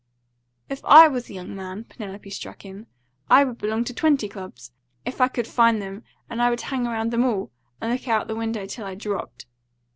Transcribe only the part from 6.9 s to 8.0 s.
them all, and